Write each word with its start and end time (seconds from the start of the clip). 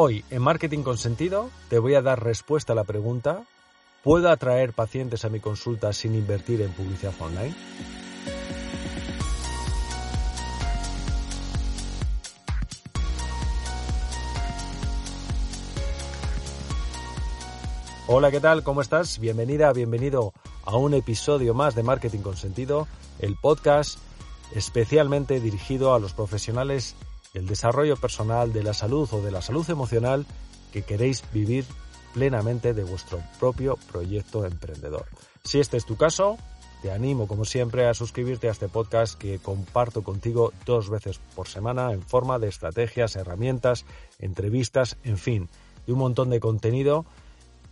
Hoy, 0.00 0.24
en 0.30 0.42
Marketing 0.42 0.84
con 0.84 0.96
Sentido, 0.96 1.50
te 1.68 1.80
voy 1.80 1.96
a 1.96 2.02
dar 2.02 2.22
respuesta 2.22 2.72
a 2.72 2.76
la 2.76 2.84
pregunta, 2.84 3.42
¿puedo 4.04 4.30
atraer 4.30 4.72
pacientes 4.72 5.24
a 5.24 5.28
mi 5.28 5.40
consulta 5.40 5.92
sin 5.92 6.14
invertir 6.14 6.62
en 6.62 6.70
publicidad 6.70 7.12
online? 7.18 7.52
Hola, 18.06 18.30
¿qué 18.30 18.38
tal? 18.38 18.62
¿Cómo 18.62 18.82
estás? 18.82 19.18
Bienvenida, 19.18 19.72
bienvenido 19.72 20.32
a 20.64 20.76
un 20.76 20.94
episodio 20.94 21.54
más 21.54 21.74
de 21.74 21.82
Marketing 21.82 22.20
con 22.20 22.36
Sentido, 22.36 22.86
el 23.18 23.34
podcast 23.34 23.98
especialmente 24.54 25.40
dirigido 25.40 25.92
a 25.92 25.98
los 25.98 26.12
profesionales 26.12 26.94
del 27.34 27.46
desarrollo 27.46 27.96
personal, 27.96 28.52
de 28.52 28.62
la 28.62 28.74
salud 28.74 29.08
o 29.12 29.22
de 29.22 29.30
la 29.30 29.42
salud 29.42 29.68
emocional 29.70 30.26
que 30.72 30.82
queréis 30.82 31.22
vivir 31.32 31.64
plenamente 32.14 32.74
de 32.74 32.84
vuestro 32.84 33.20
propio 33.38 33.78
proyecto 33.90 34.44
emprendedor. 34.44 35.06
Si 35.44 35.60
este 35.60 35.76
es 35.76 35.86
tu 35.86 35.96
caso, 35.96 36.36
te 36.82 36.92
animo 36.92 37.26
como 37.26 37.44
siempre 37.44 37.86
a 37.86 37.94
suscribirte 37.94 38.48
a 38.48 38.52
este 38.52 38.68
podcast 38.68 39.18
que 39.18 39.38
comparto 39.38 40.02
contigo 40.02 40.52
dos 40.64 40.90
veces 40.90 41.20
por 41.34 41.48
semana 41.48 41.92
en 41.92 42.02
forma 42.02 42.38
de 42.38 42.48
estrategias, 42.48 43.16
herramientas, 43.16 43.84
entrevistas, 44.18 44.96
en 45.02 45.18
fin, 45.18 45.48
de 45.86 45.92
un 45.92 45.98
montón 45.98 46.30
de 46.30 46.40
contenido 46.40 47.04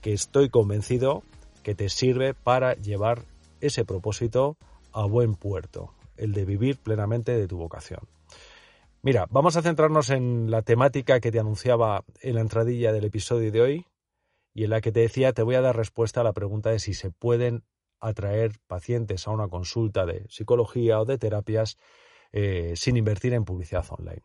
que 0.00 0.12
estoy 0.12 0.48
convencido 0.48 1.22
que 1.62 1.74
te 1.74 1.88
sirve 1.88 2.34
para 2.34 2.74
llevar 2.74 3.24
ese 3.60 3.84
propósito 3.84 4.56
a 4.92 5.04
buen 5.04 5.34
puerto, 5.34 5.92
el 6.16 6.32
de 6.32 6.44
vivir 6.44 6.78
plenamente 6.78 7.32
de 7.32 7.46
tu 7.48 7.58
vocación. 7.58 8.00
Mira, 9.02 9.26
vamos 9.30 9.56
a 9.56 9.62
centrarnos 9.62 10.10
en 10.10 10.50
la 10.50 10.62
temática 10.62 11.20
que 11.20 11.30
te 11.30 11.38
anunciaba 11.38 12.04
en 12.22 12.34
la 12.34 12.40
entradilla 12.40 12.92
del 12.92 13.04
episodio 13.04 13.52
de 13.52 13.60
hoy 13.60 13.86
y 14.52 14.64
en 14.64 14.70
la 14.70 14.80
que 14.80 14.90
te 14.90 15.00
decía 15.00 15.32
te 15.32 15.42
voy 15.42 15.54
a 15.54 15.60
dar 15.60 15.76
respuesta 15.76 16.22
a 16.22 16.24
la 16.24 16.32
pregunta 16.32 16.70
de 16.70 16.78
si 16.78 16.94
se 16.94 17.10
pueden 17.10 17.64
atraer 18.00 18.52
pacientes 18.66 19.26
a 19.26 19.30
una 19.30 19.48
consulta 19.48 20.06
de 20.06 20.26
psicología 20.28 21.00
o 21.00 21.04
de 21.04 21.18
terapias 21.18 21.76
eh, 22.32 22.72
sin 22.76 22.96
invertir 22.96 23.32
en 23.34 23.44
publicidad 23.44 23.84
online. 23.90 24.22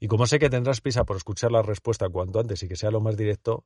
Y 0.00 0.08
como 0.08 0.26
sé 0.26 0.38
que 0.38 0.50
tendrás 0.50 0.80
prisa 0.80 1.04
por 1.04 1.16
escuchar 1.16 1.52
la 1.52 1.62
respuesta 1.62 2.08
cuanto 2.08 2.40
antes 2.40 2.62
y 2.62 2.68
que 2.68 2.76
sea 2.76 2.90
lo 2.90 3.00
más 3.00 3.16
directo, 3.16 3.64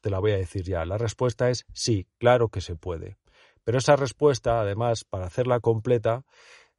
te 0.00 0.10
la 0.10 0.18
voy 0.18 0.32
a 0.32 0.36
decir 0.36 0.62
ya. 0.62 0.84
La 0.84 0.98
respuesta 0.98 1.50
es 1.50 1.64
sí, 1.72 2.06
claro 2.18 2.48
que 2.48 2.60
se 2.60 2.76
puede. 2.76 3.16
Pero 3.64 3.78
esa 3.78 3.96
respuesta, 3.96 4.60
además, 4.60 5.04
para 5.04 5.26
hacerla 5.26 5.60
completa, 5.60 6.24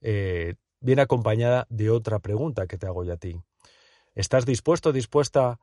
eh, 0.01 0.55
viene 0.83 1.01
acompañada 1.01 1.65
de 1.69 1.89
otra 1.89 2.19
pregunta 2.19 2.67
que 2.67 2.77
te 2.77 2.85
hago 2.85 3.03
yo 3.03 3.13
a 3.13 3.17
ti. 3.17 3.41
¿Estás 4.13 4.45
dispuesto, 4.45 4.91
dispuesta 4.91 5.59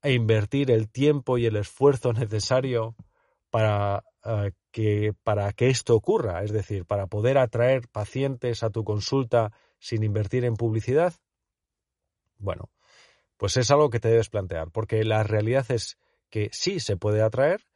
a 0.00 0.08
invertir 0.08 0.70
el 0.70 0.90
tiempo 0.90 1.38
y 1.38 1.46
el 1.46 1.56
esfuerzo 1.56 2.12
necesario 2.12 2.96
para, 3.50 4.02
eh, 4.24 4.52
que, 4.72 5.14
para 5.22 5.52
que 5.52 5.68
esto 5.68 5.94
ocurra? 5.94 6.42
Es 6.42 6.52
decir, 6.52 6.86
para 6.86 7.06
poder 7.06 7.38
atraer 7.38 7.86
pacientes 7.88 8.62
a 8.62 8.70
tu 8.70 8.82
consulta 8.82 9.52
sin 9.78 10.02
invertir 10.02 10.44
en 10.44 10.56
publicidad? 10.56 11.14
Bueno, 12.38 12.70
pues 13.36 13.56
es 13.56 13.70
algo 13.70 13.90
que 13.90 14.00
te 14.00 14.08
debes 14.08 14.30
plantear, 14.30 14.70
porque 14.70 15.04
la 15.04 15.22
realidad 15.22 15.70
es 15.70 15.98
que 16.30 16.48
sí 16.52 16.80
se 16.80 16.96
puede 16.96 17.20
atraer, 17.22 17.66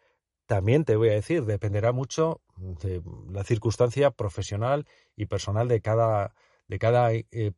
también 0.46 0.84
te 0.84 0.96
voy 0.96 1.10
a 1.10 1.14
decir, 1.14 1.44
dependerá 1.44 1.92
mucho 1.92 2.40
de 2.56 3.02
la 3.30 3.44
circunstancia 3.44 4.10
profesional 4.12 4.86
y 5.14 5.26
personal 5.26 5.68
de 5.68 5.80
cada, 5.80 6.34
de 6.68 6.78
cada 6.78 7.12
eh, 7.12 7.24
eh, 7.30 7.52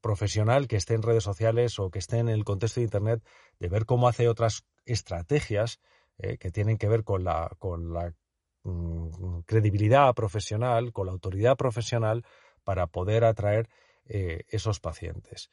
profesional 0.00 0.68
que 0.68 0.76
esté 0.76 0.94
en 0.94 1.02
redes 1.02 1.24
sociales 1.24 1.78
o 1.78 1.90
que 1.90 1.98
esté 1.98 2.18
en 2.18 2.28
el 2.28 2.44
contexto 2.44 2.80
de 2.80 2.84
Internet, 2.84 3.22
de 3.58 3.68
ver 3.68 3.86
cómo 3.86 4.08
hace 4.08 4.28
otras 4.28 4.64
estrategias 4.84 5.80
eh, 6.18 6.36
que 6.38 6.50
tienen 6.50 6.76
que 6.76 6.88
ver 6.88 7.04
con 7.04 7.24
la, 7.24 7.50
con 7.58 7.92
la 7.92 8.14
mm, 8.64 9.40
credibilidad 9.46 10.14
profesional, 10.14 10.92
con 10.92 11.06
la 11.06 11.12
autoridad 11.12 11.56
profesional 11.56 12.24
para 12.64 12.86
poder 12.86 13.24
atraer 13.24 13.68
esos 14.12 14.80
pacientes. 14.80 15.50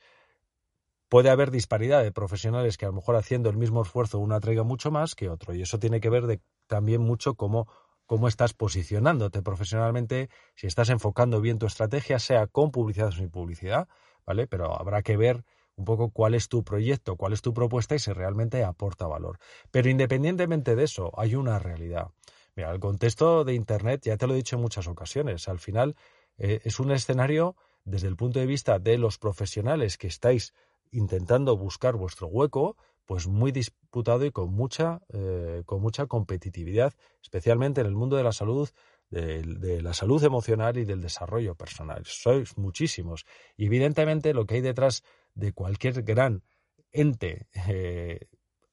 Puede 1.09 1.29
haber 1.29 1.51
disparidad 1.51 2.01
de 2.01 2.11
profesionales 2.11 2.75
que 2.75 2.85
a 2.85 2.87
lo 2.87 2.95
mejor 2.95 3.15
haciendo 3.15 3.51
el 3.51 3.57
mismo 3.57 3.83
esfuerzo 3.83 4.17
uno 4.17 4.33
atraiga 4.33 4.63
mucho 4.63 4.89
más 4.89 5.13
que 5.13 5.29
otro 5.29 5.53
y 5.53 5.61
eso 5.61 5.77
tiene 5.77 5.99
que 5.99 6.09
ver 6.09 6.41
también 6.65 7.01
mucho 7.01 7.35
cómo 7.35 7.67
cómo 8.07 8.27
estás 8.27 8.53
posicionándote 8.53 9.43
profesionalmente, 9.43 10.29
si 10.55 10.65
estás 10.65 10.89
enfocando 10.89 11.39
bien 11.41 11.59
tu 11.59 11.67
estrategia, 11.67 12.17
sea 12.17 12.47
con 12.47 12.71
publicidad 12.71 13.09
o 13.09 13.11
sin 13.11 13.29
publicidad, 13.29 13.87
¿vale? 14.25 14.47
Pero 14.47 14.79
habrá 14.79 15.03
que 15.03 15.17
ver 15.17 15.43
un 15.75 15.85
poco 15.85 16.09
cuál 16.09 16.33
es 16.33 16.49
tu 16.49 16.63
proyecto, 16.63 17.17
cuál 17.17 17.33
es 17.33 17.41
tu 17.41 17.53
propuesta 17.53 17.93
y 17.93 17.99
si 17.99 18.11
realmente 18.11 18.63
aporta 18.63 19.05
valor. 19.05 19.37
Pero 19.69 19.89
independientemente 19.89 20.75
de 20.75 20.85
eso, 20.85 21.11
hay 21.15 21.35
una 21.35 21.59
realidad. 21.59 22.07
Mira, 22.55 22.71
el 22.71 22.79
contexto 22.79 23.43
de 23.43 23.53
Internet, 23.53 24.01
ya 24.05 24.17
te 24.17 24.25
lo 24.25 24.33
he 24.33 24.37
dicho 24.37 24.55
en 24.55 24.63
muchas 24.63 24.87
ocasiones, 24.87 25.47
al 25.47 25.59
final 25.59 25.95
eh, 26.39 26.61
es 26.63 26.79
un 26.79 26.91
escenario 26.91 27.55
desde 27.85 28.07
el 28.07 28.15
punto 28.15 28.39
de 28.39 28.47
vista 28.47 28.79
de 28.79 28.97
los 28.97 29.19
profesionales 29.19 29.97
que 29.97 30.07
estáis 30.07 30.53
intentando 30.91 31.55
buscar 31.57 31.95
vuestro 31.95 32.27
hueco, 32.27 32.75
pues 33.07 33.25
muy 33.25 33.53
disputado 33.53 34.25
y 34.25 34.31
con 34.31 34.53
mucha, 34.53 35.01
eh, 35.13 35.63
con 35.65 35.81
mucha 35.81 36.05
competitividad, 36.07 36.93
especialmente 37.23 37.79
en 37.81 37.87
el 37.87 37.95
mundo 37.95 38.17
de 38.17 38.23
la 38.23 38.33
salud, 38.33 38.69
de, 39.09 39.81
la 39.81 39.93
salud 39.93 40.21
emocional 40.21 40.77
y 40.77 40.83
del 40.83 41.01
desarrollo 41.01 41.55
personal. 41.55 42.03
Sois 42.05 42.57
muchísimos. 42.57 43.25
Y 43.55 43.67
evidentemente 43.67 44.33
lo 44.33 44.45
que 44.45 44.55
hay 44.55 44.61
detrás 44.61 45.03
de 45.33 45.53
cualquier 45.53 46.03
gran 46.03 46.43
ente 46.91 47.47
eh, 47.67 48.27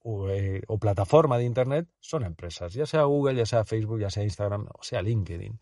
eh, 0.05 0.63
o, 0.67 0.79
plataforma 0.79 1.39
de 1.39 1.45
Internet 1.45 1.89
son 2.01 2.25
empresas, 2.25 2.75
ya 2.75 2.87
sea 2.87 3.05
Google, 3.05 3.37
ya 3.37 3.47
sea 3.47 3.65
Facebook, 3.65 4.01
ya 4.01 4.11
sea 4.11 4.25
Instagram 4.25 4.67
o 4.75 4.83
sea 4.83 5.01
LinkedIn. 5.01 5.61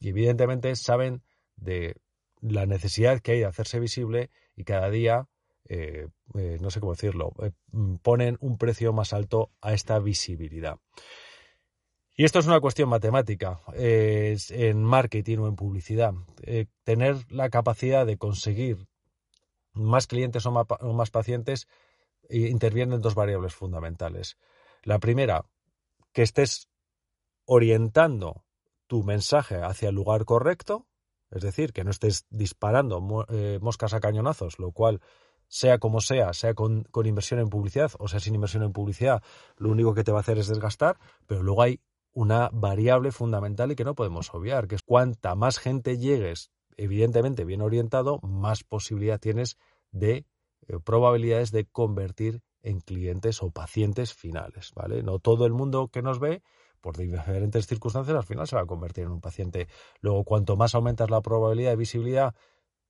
Y 0.00 0.08
evidentemente 0.08 0.74
saben 0.74 1.22
de 1.56 1.96
la 2.40 2.64
necesidad 2.64 3.20
que 3.20 3.32
hay 3.32 3.38
de 3.40 3.44
hacerse 3.46 3.78
visible 3.78 4.30
y 4.56 4.64
cada 4.64 4.88
día 4.88 5.28
eh, 5.68 6.08
eh, 6.34 6.58
no 6.60 6.70
sé 6.70 6.80
cómo 6.80 6.92
decirlo, 6.92 7.32
eh, 7.42 7.50
mm, 7.72 7.96
ponen 7.96 8.36
un 8.40 8.58
precio 8.58 8.92
más 8.92 9.12
alto 9.12 9.50
a 9.60 9.72
esta 9.72 9.98
visibilidad. 9.98 10.78
Y 12.14 12.24
esto 12.24 12.38
es 12.38 12.46
una 12.46 12.60
cuestión 12.60 12.88
matemática 12.88 13.60
en 13.74 14.82
marketing 14.82 15.38
o 15.38 15.48
en 15.48 15.56
publicidad. 15.56 16.14
tener 16.82 17.16
la 17.30 17.50
capacidad 17.50 18.06
de 18.06 18.16
conseguir 18.16 18.88
más 19.74 20.06
clientes 20.06 20.46
o 20.46 20.50
más, 20.50 21.10
pacientes 21.10 21.68
intervienen 22.30 23.02
dos 23.02 23.14
variables 23.14 23.54
fundamentales. 23.54 24.38
La 24.82 24.98
primera, 24.98 25.44
que 26.14 26.22
estés 26.22 26.70
orientando 27.44 28.46
tu 28.86 29.02
mensaje 29.02 29.56
hacia 29.56 29.90
el 29.90 29.94
lugar 29.94 30.24
correcto, 30.24 30.86
es 31.30 31.42
decir, 31.42 31.74
que 31.74 31.84
no 31.84 31.90
estés 31.90 32.24
disparando 32.30 32.98
moscas 33.60 33.92
a 33.92 34.00
cañonazos, 34.00 34.58
lo 34.58 34.72
cual 34.72 35.02
sea 35.48 35.78
como 35.78 36.00
sea, 36.00 36.32
sea 36.32 36.54
con, 36.54 36.86
inversión 37.04 37.40
en 37.40 37.48
publicidad 37.48 37.92
o 37.98 38.08
sea 38.08 38.20
sin 38.20 38.34
inversión 38.34 38.62
en 38.62 38.72
publicidad, 38.72 39.22
lo 39.56 39.70
único 39.70 39.94
que 39.94 40.04
te 40.04 40.12
va 40.12 40.18
a 40.18 40.20
hacer 40.20 40.38
es 40.38 40.48
desgastar, 40.48 40.98
pero 41.26 41.42
luego 41.42 41.62
hay 41.62 41.80
una 42.12 42.48
variable 42.52 43.12
fundamental 43.12 43.72
y 43.72 43.76
que 43.76 43.84
no 43.84 43.94
podemos 43.94 44.32
obviar, 44.34 44.68
que 44.68 44.74
es 44.74 44.82
cuanta 44.82 45.34
más 45.34 45.58
gente 45.58 45.98
llegues, 45.98 46.50
evidentemente 46.76 47.44
bien 47.44 47.60
orientado, 47.60 48.20
más 48.22 48.64
posibilidad 48.64 49.20
tienes 49.20 49.58
de 49.92 50.24
eh, 50.68 50.78
probabilidades 50.82 51.52
de 51.52 51.66
convertir 51.66 52.42
en 52.62 52.80
clientes 52.80 53.42
o 53.42 53.50
pacientes 53.50 54.12
finales, 54.12 54.72
¿vale? 54.74 55.02
No 55.02 55.18
todo 55.18 55.46
el 55.46 55.52
mundo 55.52 55.88
que 55.88 56.02
nos 56.02 56.18
ve 56.18 56.42
por 56.80 56.96
diferentes 56.96 57.66
circunstancias 57.66 58.16
al 58.16 58.24
final 58.24 58.46
se 58.46 58.56
va 58.56 58.62
a 58.62 58.66
convertir 58.66 59.04
en 59.04 59.10
un 59.10 59.20
paciente. 59.20 59.68
Luego, 60.00 60.24
cuanto 60.24 60.56
más 60.56 60.74
aumentas 60.74 61.10
la 61.10 61.20
probabilidad 61.20 61.70
de 61.70 61.76
visibilidad 61.76 62.34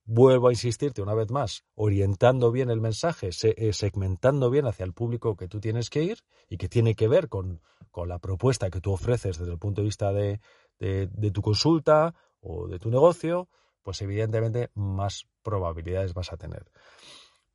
vuelvo 0.07 0.47
a 0.47 0.51
insistirte 0.51 1.01
una 1.01 1.13
vez 1.13 1.29
más, 1.29 1.65
orientando 1.75 2.51
bien 2.51 2.69
el 2.69 2.79
mensaje, 2.79 3.29
eh, 3.43 3.73
segmentando 3.73 4.49
bien 4.49 4.65
hacia 4.65 4.85
el 4.85 4.93
público 4.93 5.35
que 5.35 5.49
tú 5.49 5.59
tienes 5.59 5.89
que 5.89 6.01
ir 6.01 6.23
y 6.49 6.57
que 6.57 6.69
tiene 6.69 6.95
que 6.95 7.07
ver 7.07 7.29
con, 7.29 7.61
la 8.05 8.19
propuesta 8.19 8.69
que 8.69 8.79
tú 8.79 8.93
ofreces 8.93 9.39
desde 9.39 9.51
el 9.51 9.57
punto 9.57 9.81
de 9.81 9.85
vista 9.85 10.13
de, 10.13 10.39
de, 10.77 11.31
tu 11.31 11.41
consulta 11.41 12.13
o 12.41 12.67
de 12.67 12.77
tu 12.77 12.91
negocio, 12.91 13.49
pues 13.81 14.03
evidentemente 14.03 14.69
más 14.75 15.27
probabilidades 15.41 16.13
vas 16.13 16.31
a 16.31 16.37
tener. 16.37 16.71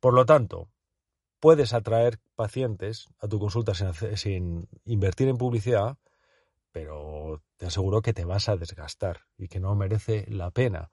Por 0.01 0.13
lo 0.13 0.25
tanto, 0.25 0.67
puedes 1.39 1.71
atraer 1.71 2.19
pacientes 2.35 3.07
a 3.19 3.29
tu 3.29 3.39
consulta 3.39 3.73
sin 4.17 4.67
invertir 4.83 5.29
en 5.29 5.37
publicidad, 5.37 5.97
pero 6.73 7.41
te 7.55 7.67
aseguro 7.67 8.01
que 8.01 8.11
te 8.11 8.25
vas 8.25 8.49
a 8.49 8.57
desgastar 8.57 9.21
y 9.37 9.47
que 9.47 9.61
no 9.61 9.73
merece 9.75 10.25
la 10.27 10.51
pena. 10.51 10.91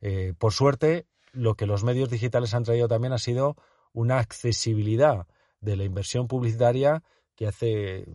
Eh, 0.00 0.34
por 0.38 0.52
suerte, 0.52 1.06
lo 1.32 1.54
que 1.54 1.66
los 1.66 1.84
medios 1.84 2.10
digitales 2.10 2.54
han 2.54 2.64
traído 2.64 2.88
también 2.88 3.12
ha 3.12 3.18
sido 3.18 3.56
una 3.92 4.18
accesibilidad 4.18 5.26
de 5.60 5.76
la 5.76 5.84
inversión 5.84 6.28
publicitaria 6.28 7.02
que 7.34 7.46
hace 7.46 8.06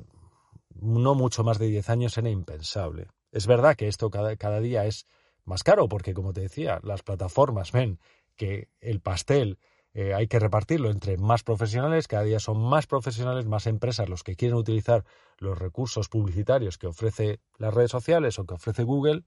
no 0.74 1.16
mucho 1.16 1.44
más 1.44 1.60
de 1.60 1.68
10 1.68 1.90
años 1.90 2.18
era 2.18 2.30
impensable. 2.30 3.08
Es 3.32 3.48
verdad 3.48 3.76
que 3.76 3.88
esto 3.88 4.10
cada, 4.10 4.36
cada 4.36 4.60
día 4.60 4.86
es 4.86 5.06
más 5.46 5.64
caro 5.64 5.88
porque, 5.88 6.14
como 6.14 6.34
te 6.34 6.42
decía, 6.42 6.80
las 6.84 7.04
plataformas 7.04 7.72
ven 7.72 8.00
que 8.36 8.70
el 8.80 9.02
pastel 9.02 9.60
eh, 9.94 10.14
hay 10.14 10.28
que 10.28 10.40
repartirlo 10.40 10.90
entre 10.90 11.18
más 11.18 11.44
profesionales, 11.44 12.08
cada 12.08 12.24
día 12.24 12.40
son 12.40 12.62
más 12.62 12.88
profesionales, 12.88 13.46
más 13.46 13.68
empresas 13.68 14.08
los 14.08 14.24
que 14.24 14.36
quieren 14.36 14.58
utilizar 14.58 15.04
los 15.38 15.58
recursos 15.58 16.08
publicitarios 16.08 16.78
que 16.78 16.88
ofrece 16.88 17.40
las 17.58 17.74
redes 17.74 17.92
sociales 17.92 18.40
o 18.40 18.46
que 18.46 18.54
ofrece 18.54 18.84
Google 18.84 19.24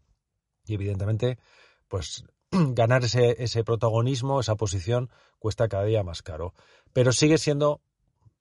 y 0.67 0.75
evidentemente 0.75 1.39
pues 1.89 2.25
ganar 2.51 3.05
ese, 3.05 3.43
ese 3.43 3.65
protagonismo, 3.65 4.41
esa 4.41 4.57
posición 4.57 5.11
cuesta 5.39 5.69
cada 5.69 5.85
día 5.85 6.03
más 6.03 6.23
caro, 6.23 6.55
pero 6.93 7.13
sigue 7.13 7.39
siendo 7.39 7.81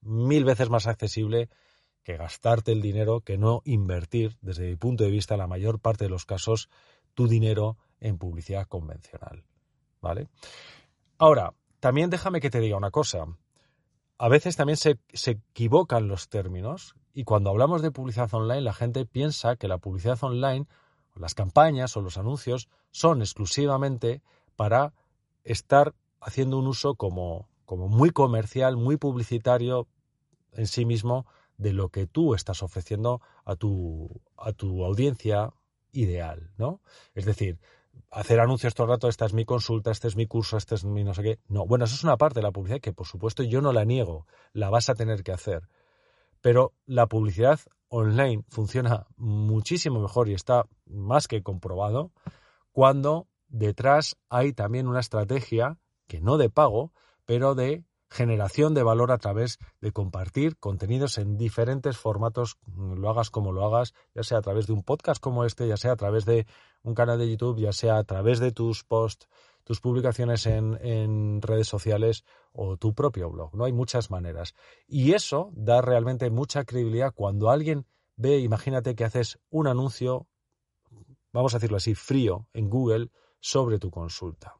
mil 0.01 0.45
veces 0.45 0.69
más 0.69 0.87
accesible 0.87 1.49
que 2.03 2.17
gastarte 2.17 2.71
el 2.71 2.81
dinero, 2.81 3.21
que 3.21 3.37
no 3.37 3.61
invertir, 3.65 4.37
desde 4.41 4.67
mi 4.67 4.75
punto 4.75 5.03
de 5.03 5.11
vista, 5.11 5.37
la 5.37 5.47
mayor 5.47 5.79
parte 5.79 6.05
de 6.05 6.09
los 6.09 6.25
casos, 6.25 6.69
tu 7.13 7.27
dinero 7.27 7.77
en 7.99 8.17
publicidad 8.17 8.67
convencional. 8.67 9.43
¿Vale? 10.01 10.27
Ahora, 11.17 11.53
también 11.79 12.09
déjame 12.09 12.41
que 12.41 12.49
te 12.49 12.59
diga 12.59 12.75
una 12.75 12.91
cosa. 12.91 13.25
A 14.17 14.27
veces 14.27 14.57
también 14.57 14.77
se, 14.77 14.99
se, 15.13 15.31
equivocan 15.31 16.07
los 16.07 16.27
términos 16.27 16.95
y 17.13 17.23
cuando 17.23 17.49
hablamos 17.49 17.81
de 17.81 17.91
publicidad 17.91 18.33
online 18.33 18.61
la 18.61 18.73
gente 18.73 19.05
piensa 19.05 19.55
que 19.55 19.67
la 19.67 19.77
publicidad 19.77 20.21
online, 20.21 20.67
las 21.15 21.35
campañas 21.35 21.95
o 21.97 22.01
los 22.01 22.17
anuncios 22.17 22.69
son 22.91 23.21
exclusivamente 23.21 24.21
para 24.55 24.93
estar 25.43 25.93
haciendo 26.21 26.57
un 26.57 26.67
uso 26.67 26.95
como, 26.95 27.49
como 27.65 27.87
muy 27.87 28.11
comercial, 28.11 28.77
muy 28.77 28.97
publicitario 28.97 29.87
en 30.53 30.67
sí 30.67 30.85
mismo 30.85 31.25
de 31.57 31.73
lo 31.73 31.89
que 31.89 32.07
tú 32.07 32.33
estás 32.33 32.63
ofreciendo 32.63 33.21
a 33.45 33.55
tu, 33.55 34.21
a 34.37 34.53
tu 34.53 34.83
audiencia 34.83 35.53
ideal, 35.91 36.51
¿no? 36.57 36.81
Es 37.13 37.25
decir, 37.25 37.59
hacer 38.09 38.39
anuncios 38.39 38.73
todo 38.73 38.85
el 38.85 38.91
rato, 38.91 39.07
esta 39.07 39.25
es 39.25 39.33
mi 39.33 39.45
consulta, 39.45 39.91
este 39.91 40.07
es 40.07 40.15
mi 40.15 40.25
curso, 40.25 40.57
este 40.57 40.75
es 40.75 40.83
mi 40.83 41.03
no 41.03 41.13
sé 41.13 41.23
qué. 41.23 41.39
No, 41.47 41.65
bueno, 41.65 41.85
eso 41.85 41.95
es 41.95 42.03
una 42.03 42.17
parte 42.17 42.39
de 42.39 42.43
la 42.43 42.51
publicidad 42.51 42.81
que 42.81 42.93
por 42.93 43.07
supuesto 43.07 43.43
yo 43.43 43.61
no 43.61 43.73
la 43.73 43.85
niego, 43.85 44.27
la 44.53 44.69
vas 44.69 44.89
a 44.89 44.95
tener 44.95 45.23
que 45.23 45.31
hacer. 45.31 45.67
Pero 46.41 46.73
la 46.85 47.07
publicidad 47.07 47.59
online 47.93 48.43
funciona 48.49 49.05
muchísimo 49.17 50.01
mejor 50.01 50.27
y 50.27 50.33
está 50.33 50.65
más 50.87 51.27
que 51.27 51.43
comprobado 51.43 52.11
cuando 52.71 53.27
detrás 53.47 54.17
hay 54.29 54.51
también 54.51 54.87
una 54.87 54.99
estrategia 54.99 55.77
que 56.07 56.19
no 56.19 56.37
de 56.37 56.49
pago, 56.49 56.91
pero 57.25 57.53
de 57.53 57.85
generación 58.09 58.73
de 58.73 58.83
valor 58.83 59.11
a 59.11 59.19
través 59.19 59.59
de 59.79 59.91
compartir 59.91 60.57
contenidos 60.57 61.17
en 61.17 61.37
diferentes 61.37 61.97
formatos, 61.97 62.57
lo 62.75 63.09
hagas 63.09 63.29
como 63.29 63.51
lo 63.51 63.65
hagas, 63.65 63.93
ya 64.13 64.23
sea 64.23 64.39
a 64.39 64.41
través 64.41 64.67
de 64.67 64.73
un 64.73 64.83
podcast 64.83 65.21
como 65.21 65.45
este, 65.45 65.67
ya 65.67 65.77
sea 65.77 65.93
a 65.93 65.95
través 65.95 66.25
de 66.25 66.47
un 66.83 66.95
canal 66.95 67.19
de 67.19 67.29
YouTube, 67.29 67.59
ya 67.59 67.73
sea 67.73 67.97
a 67.97 68.03
través 68.03 68.39
de 68.39 68.51
tus 68.51 68.83
posts, 68.83 69.27
tus 69.63 69.79
publicaciones 69.79 70.45
en, 70.45 70.77
en 70.81 71.41
redes 71.41 71.67
sociales 71.67 72.23
o 72.51 72.77
tu 72.77 72.93
propio 72.93 73.29
blog. 73.29 73.55
No 73.55 73.65
hay 73.65 73.73
muchas 73.73 74.11
maneras. 74.11 74.53
Y 74.87 75.13
eso 75.13 75.51
da 75.53 75.81
realmente 75.81 76.29
mucha 76.29 76.65
credibilidad 76.65 77.13
cuando 77.13 77.49
alguien 77.49 77.85
ve, 78.15 78.39
imagínate 78.39 78.95
que 78.95 79.05
haces 79.05 79.39
un 79.49 79.67
anuncio, 79.67 80.27
vamos 81.31 81.53
a 81.53 81.57
decirlo 81.57 81.77
así, 81.77 81.95
frío 81.95 82.47
en 82.53 82.69
Google 82.69 83.09
sobre 83.39 83.79
tu 83.79 83.91
consulta. 83.91 84.55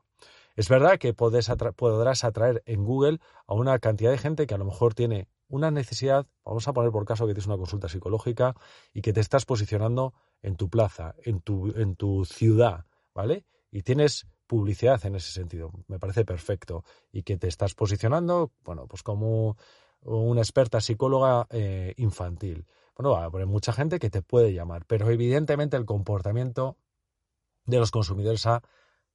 Es 0.56 0.70
verdad 0.70 1.00
que 1.00 1.14
podrás 1.14 2.24
atraer 2.24 2.62
en 2.66 2.84
Google 2.84 3.20
a 3.48 3.54
una 3.56 3.80
cantidad 3.80 4.12
de 4.12 4.20
gente 4.20 4.46
que 4.46 4.54
a 4.54 4.60
lo 4.60 4.66
mejor 4.66 4.94
tiene 4.94 5.28
una 5.48 5.72
necesidad, 5.72 6.28
vamos 6.46 6.68
a 6.68 6.74
poner 6.74 6.92
por 6.92 7.06
caso 7.06 7.26
que 7.26 7.34
tienes 7.34 7.48
una 7.48 7.58
consulta 7.58 7.90
psicológica 7.90 8.56
y 8.94 9.02
que 9.02 9.14
te 9.14 9.20
estás 9.20 9.46
posicionando 9.46 10.14
en 10.42 10.56
tu 10.56 10.70
plaza, 10.70 11.16
en 11.24 11.42
tu, 11.42 11.72
en 11.76 11.96
tu 11.96 12.26
ciudad, 12.26 12.86
¿vale? 13.14 13.46
Y 13.72 13.82
tienes 13.82 14.28
publicidad 14.48 15.04
en 15.06 15.16
ese 15.16 15.32
sentido, 15.32 15.72
me 15.88 16.00
parece 16.00 16.26
perfecto. 16.26 16.84
Y 17.12 17.24
que 17.24 17.38
te 17.38 17.48
estás 17.48 17.74
posicionando, 17.74 18.52
bueno, 18.64 18.88
pues 18.88 19.04
como 19.04 19.58
una 20.02 20.42
experta 20.42 20.82
psicóloga 20.82 21.48
eh, 21.50 21.94
infantil. 21.98 22.66
Bueno, 22.96 23.12
va 23.12 23.26
a 23.26 23.32
poner 23.32 23.48
mucha 23.48 23.74
gente 23.74 24.00
que 24.00 24.10
te 24.10 24.22
puede 24.22 24.54
llamar, 24.54 24.86
pero 24.86 25.10
evidentemente 25.10 25.78
el 25.78 25.86
comportamiento 25.86 26.78
de 27.66 27.80
los 27.80 27.92
consumidores 27.92 28.46
ha 28.46 28.62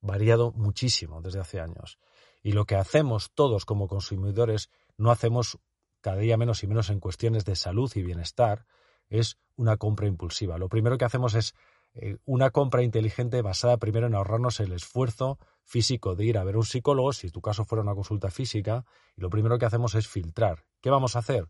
variado 0.00 0.52
muchísimo 0.52 1.20
desde 1.20 1.40
hace 1.40 1.60
años. 1.60 1.98
Y 2.42 2.52
lo 2.52 2.64
que 2.64 2.76
hacemos 2.76 3.30
todos 3.34 3.64
como 3.64 3.88
consumidores, 3.88 4.70
no 4.96 5.10
hacemos 5.10 5.58
cada 6.00 6.18
día 6.18 6.36
menos 6.36 6.62
y 6.62 6.66
menos 6.66 6.90
en 6.90 7.00
cuestiones 7.00 7.44
de 7.44 7.56
salud 7.56 7.90
y 7.94 8.02
bienestar, 8.02 8.66
es 9.08 9.38
una 9.56 9.76
compra 9.76 10.06
impulsiva. 10.06 10.58
Lo 10.58 10.68
primero 10.68 10.98
que 10.98 11.04
hacemos 11.04 11.34
es 11.34 11.54
eh, 12.00 12.18
una 12.24 12.50
compra 12.50 12.82
inteligente 12.82 13.42
basada 13.42 13.76
primero 13.76 14.06
en 14.06 14.14
ahorrarnos 14.14 14.60
el 14.60 14.72
esfuerzo 14.72 15.38
físico 15.64 16.14
de 16.14 16.24
ir 16.24 16.38
a 16.38 16.44
ver 16.44 16.56
un 16.56 16.64
psicólogo, 16.64 17.12
si 17.12 17.30
tu 17.30 17.40
caso 17.40 17.64
fuera 17.64 17.82
una 17.82 17.94
consulta 17.94 18.30
física, 18.30 18.84
y 19.16 19.20
lo 19.20 19.30
primero 19.30 19.58
que 19.58 19.66
hacemos 19.66 19.94
es 19.94 20.06
filtrar. 20.06 20.64
¿Qué 20.80 20.90
vamos 20.90 21.16
a 21.16 21.18
hacer? 21.18 21.48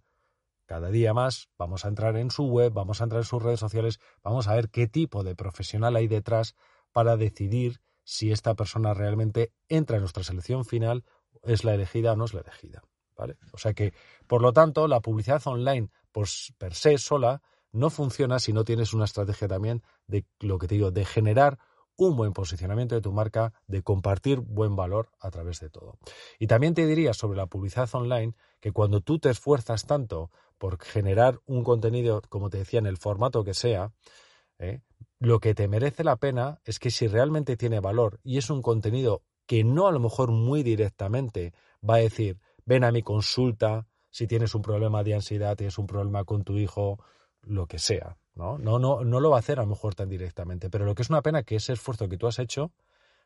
Cada 0.66 0.90
día 0.90 1.14
más 1.14 1.48
vamos 1.58 1.84
a 1.84 1.88
entrar 1.88 2.16
en 2.16 2.30
su 2.30 2.46
web, 2.46 2.72
vamos 2.72 3.00
a 3.00 3.04
entrar 3.04 3.20
en 3.20 3.26
sus 3.26 3.42
redes 3.42 3.60
sociales, 3.60 4.00
vamos 4.22 4.48
a 4.48 4.54
ver 4.54 4.70
qué 4.70 4.86
tipo 4.86 5.22
de 5.22 5.36
profesional 5.36 5.96
hay 5.96 6.08
detrás 6.08 6.54
para 6.92 7.16
decidir 7.16 7.80
si 8.04 8.32
esta 8.32 8.54
persona 8.54 8.94
realmente 8.94 9.52
entra 9.68 9.96
en 9.96 10.02
nuestra 10.02 10.24
selección 10.24 10.64
final, 10.64 11.04
es 11.42 11.64
la 11.64 11.74
elegida 11.74 12.12
o 12.12 12.16
no 12.16 12.24
es 12.24 12.32
la 12.32 12.40
elegida. 12.40 12.82
¿vale? 13.16 13.36
O 13.52 13.58
sea 13.58 13.74
que, 13.74 13.92
por 14.26 14.40
lo 14.40 14.52
tanto, 14.52 14.88
la 14.88 15.00
publicidad 15.00 15.42
online 15.46 15.90
pues, 16.12 16.54
per 16.56 16.74
se 16.74 16.96
sola 16.96 17.42
no 17.72 17.90
funciona 17.90 18.38
si 18.38 18.52
no 18.52 18.64
tienes 18.64 18.94
una 18.94 19.04
estrategia 19.04 19.48
también 19.48 19.82
de 20.06 20.26
lo 20.40 20.58
que 20.58 20.68
te 20.68 20.74
digo, 20.76 20.90
de 20.90 21.04
generar 21.04 21.58
un 21.96 22.16
buen 22.16 22.32
posicionamiento 22.32 22.94
de 22.94 23.00
tu 23.00 23.12
marca, 23.12 23.52
de 23.66 23.82
compartir 23.82 24.38
buen 24.38 24.76
valor 24.76 25.10
a 25.18 25.30
través 25.30 25.58
de 25.60 25.68
todo. 25.68 25.98
Y 26.38 26.46
también 26.46 26.74
te 26.74 26.86
diría 26.86 27.12
sobre 27.12 27.36
la 27.36 27.46
publicidad 27.46 27.88
online 27.92 28.34
que 28.60 28.72
cuando 28.72 29.00
tú 29.00 29.18
te 29.18 29.30
esfuerzas 29.30 29.84
tanto 29.84 30.30
por 30.58 30.80
generar 30.80 31.40
un 31.46 31.64
contenido, 31.64 32.22
como 32.28 32.50
te 32.50 32.58
decía, 32.58 32.78
en 32.78 32.86
el 32.86 32.98
formato 32.98 33.42
que 33.42 33.54
sea, 33.54 33.92
¿eh? 34.58 34.80
Lo 35.20 35.40
que 35.40 35.54
te 35.54 35.66
merece 35.66 36.04
la 36.04 36.16
pena 36.16 36.60
es 36.64 36.78
que 36.78 36.90
si 36.90 37.08
realmente 37.08 37.56
tiene 37.56 37.80
valor 37.80 38.20
y 38.22 38.38
es 38.38 38.50
un 38.50 38.62
contenido 38.62 39.22
que 39.46 39.64
no 39.64 39.88
a 39.88 39.92
lo 39.92 39.98
mejor 39.98 40.30
muy 40.30 40.62
directamente 40.62 41.52
va 41.88 41.96
a 41.96 41.98
decir, 41.98 42.38
ven 42.64 42.84
a 42.84 42.92
mi 42.92 43.02
consulta 43.02 43.88
si 44.10 44.26
tienes 44.26 44.54
un 44.54 44.62
problema 44.62 45.02
de 45.02 45.14
ansiedad, 45.14 45.56
tienes 45.56 45.78
un 45.78 45.86
problema 45.86 46.24
con 46.24 46.44
tu 46.44 46.56
hijo, 46.56 46.98
lo 47.48 47.66
que 47.66 47.78
sea, 47.78 48.18
¿no? 48.34 48.58
No, 48.58 48.78
no, 48.78 49.04
no 49.04 49.20
lo 49.20 49.30
va 49.30 49.36
a 49.36 49.40
hacer 49.40 49.58
a 49.58 49.62
lo 49.62 49.68
mejor 49.68 49.94
tan 49.94 50.08
directamente, 50.08 50.70
pero 50.70 50.84
lo 50.84 50.94
que 50.94 51.02
es 51.02 51.10
una 51.10 51.22
pena 51.22 51.42
que 51.42 51.56
ese 51.56 51.72
esfuerzo 51.72 52.08
que 52.08 52.18
tú 52.18 52.26
has 52.26 52.38
hecho 52.38 52.72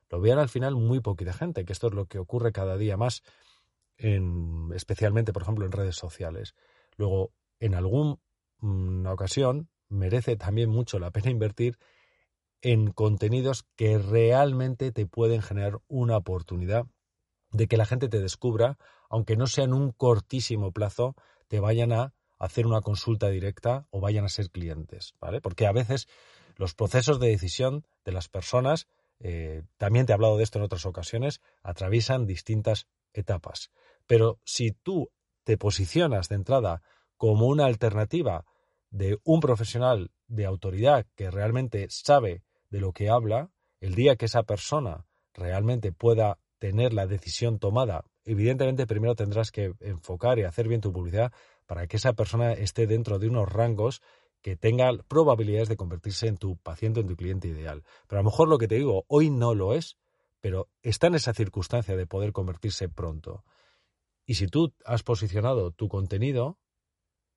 lo 0.09 0.21
vean 0.21 0.39
al 0.39 0.49
final 0.49 0.77
muy 0.77 1.01
poquita 1.01 1.33
gente, 1.33 1.65
que 1.65 1.73
esto 1.73 1.89
es 1.89 1.95
lo 1.95 2.07
que 2.07 2.19
ocurre 2.19 2.53
cada 2.53 2.77
día 2.77 2.97
más, 2.97 3.23
en, 3.97 4.71
especialmente, 4.75 5.33
por 5.33 5.43
ejemplo, 5.43 5.65
en 5.65 5.73
redes 5.73 5.97
sociales. 5.97 6.55
Luego, 6.97 7.33
en 7.61 7.75
alguna 7.75 8.19
ocasión, 9.13 9.69
merece 9.89 10.37
también 10.37 10.71
mucho 10.71 10.99
la 10.99 11.11
pena 11.11 11.31
invertir 11.31 11.79
en 12.61 12.93
contenidos 12.93 13.65
que 13.75 13.99
realmente 13.99 14.93
te 14.93 15.07
pueden 15.07 15.43
generar 15.43 15.81
una 15.89 16.17
oportunidad 16.17 16.87
de 17.51 17.67
que 17.67 17.77
la 17.77 17.87
gente 17.87 18.09
te 18.09 18.21
descubra, 18.21 18.79
aunque 19.11 19.37
no 19.37 19.47
sea 19.47 19.65
en 19.65 19.73
un 19.73 19.93
cortísimo 19.93 20.73
plazo, 20.73 21.15
te 21.49 21.61
vayan 21.61 21.93
a 21.93 22.15
hacer 22.43 22.67
una 22.67 22.81
consulta 22.81 23.29
directa 23.29 23.87
o 23.91 24.01
vayan 24.01 24.25
a 24.25 24.29
ser 24.29 24.51
clientes, 24.51 25.15
¿vale? 25.21 25.41
Porque 25.41 25.65
a 25.69 25.73
veces 25.73 26.09
los 26.57 26.75
procesos 26.75 27.21
de 27.21 27.29
decisión 27.29 27.87
de 28.05 28.11
las 28.11 28.29
personas, 28.29 28.89
eh, 29.21 29.63
también 29.77 30.07
te 30.07 30.13
he 30.13 30.15
hablado 30.15 30.37
de 30.37 30.43
esto 30.43 30.59
en 30.59 30.65
otras 30.65 30.85
ocasiones, 30.85 31.41
atraviesan 31.63 32.27
distintas 32.27 32.89
etapas. 33.13 33.71
Pero 34.09 34.41
si 34.45 34.73
tú 34.73 35.09
te 35.45 35.57
posicionas 35.57 36.29
de 36.29 36.35
entrada 36.35 36.83
como 37.17 37.47
una 37.47 37.67
alternativa 37.67 38.45
de 38.91 39.21
un 39.23 39.39
profesional 39.39 40.11
de 40.27 40.45
autoridad 40.45 41.07
que 41.15 41.31
realmente 41.31 41.87
sabe 41.91 42.43
de 42.71 42.81
lo 42.81 42.93
que 42.93 43.09
habla, 43.09 43.51
el 43.79 43.95
día 43.95 44.17
que 44.17 44.25
esa 44.27 44.43
persona 44.43 45.07
realmente 45.33 45.93
pueda 45.93 46.41
tener 46.59 46.93
la 46.93 47.07
decisión 47.07 47.61
tomada, 47.61 48.05
evidentemente 48.25 48.89
primero 48.89 49.15
tendrás 49.15 49.53
que 49.53 49.75
enfocar 49.79 50.41
y 50.41 50.43
hacer 50.43 50.67
bien 50.67 50.81
tu 50.81 50.93
publicidad 50.93 51.33
para 51.73 51.87
que 51.87 51.97
esa 51.97 52.13
persona 52.13 52.53
esté 52.53 52.87
dentro 52.87 53.19
de 53.19 53.29
unos 53.29 53.51
rangos 53.51 54.03
que 54.43 54.57
tenga 54.57 54.91
probabilidades 55.09 55.71
de 55.71 55.79
convertirse 55.79 56.27
en 56.27 56.37
tu 56.37 56.59
paciente, 56.59 57.01
en 57.01 57.07
tu 57.07 57.17
cliente 57.17 57.49
ideal. 57.49 57.83
Pero 58.07 58.19
a 58.19 58.23
lo 58.23 58.29
mejor 58.29 58.49
lo 58.49 58.59
que 58.59 58.69
te 58.69 58.75
digo, 58.75 59.07
hoy 59.09 59.31
no 59.31 59.55
lo 59.55 59.73
es, 59.73 59.97
pero 60.43 60.69
está 60.83 61.07
en 61.07 61.15
esa 61.15 61.33
circunstancia 61.33 61.97
de 61.97 62.07
poder 62.07 62.33
convertirse 62.33 62.91
pronto. 62.91 63.47
Y 64.27 64.35
si 64.35 64.49
tú 64.49 64.75
has 64.85 65.03
posicionado 65.03 65.71
tu 65.71 65.89
contenido 65.89 66.59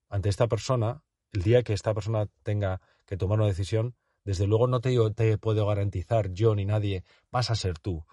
ante 0.10 0.27
esta 0.27 0.50
persona, 0.50 1.01
el 1.32 1.44
día 1.44 1.63
que 1.63 1.72
esta 1.72 1.94
persona 1.94 2.27
tenga 2.44 2.82
que 3.06 3.15
tomar 3.15 3.39
una 3.39 3.48
decisión, 3.48 3.96
desde 4.25 4.48
luego 4.48 4.68
no 4.68 4.82
te, 4.82 4.98
te 5.15 5.38
puedo 5.38 5.65
garantizar 5.65 6.34
yo 6.34 6.56
ni 6.56 6.65
nadie, 6.65 7.06
vas 7.32 7.51
a 7.51 7.56
ser 7.56 7.80
tú, 7.80 8.04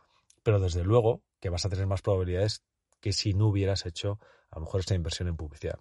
pero 0.45 0.61
desde 0.61 0.85
luego 0.85 1.25
que 1.41 1.50
vas 1.50 1.64
a 1.64 1.69
tener 1.69 1.88
más 1.88 2.00
probabilidades 2.00 2.62
que 3.00 3.12
si 3.12 3.35
no 3.35 3.49
hubieras 3.49 3.87
hecho 3.87 4.21
a 4.52 4.56
lo 4.56 4.66
mejor 4.66 4.80
esta 4.80 4.94
inversión 4.94 5.28
en 5.28 5.37
publicidad. 5.37 5.78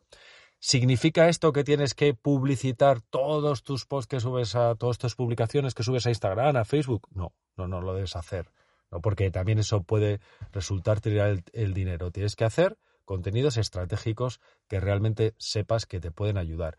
¿Significa 0.60 1.28
esto 1.28 1.54
que 1.54 1.64
tienes 1.64 1.94
que 1.94 2.14
publicitar 2.14 3.02
todos 3.02 3.64
tus 3.64 3.86
posts 3.86 4.08
que 4.08 4.20
subes 4.20 4.56
a 4.56 4.76
todas 4.76 4.98
tus 4.98 5.16
publicaciones 5.16 5.74
que 5.74 5.84
subes 5.84 6.06
a 6.06 6.10
Instagram, 6.10 6.56
a 6.56 6.66
Facebook? 6.66 7.08
No, 7.14 7.34
no, 7.58 7.68
no 7.68 7.82
lo 7.82 7.94
debes 7.94 8.16
hacer. 8.16 8.52
¿no? 8.92 9.02
porque 9.02 9.32
también 9.32 9.60
eso 9.60 9.84
puede 9.84 10.20
resultar 10.52 11.02
tirar 11.02 11.44
el 11.54 11.74
dinero. 11.74 12.12
Tienes 12.12 12.36
que 12.36 12.46
hacer 12.46 12.78
contenidos 13.06 13.58
estratégicos 13.58 14.40
que 14.68 14.80
realmente 14.80 15.36
sepas 15.38 15.86
que 15.86 16.00
te 16.00 16.12
pueden 16.12 16.38
ayudar. 16.38 16.78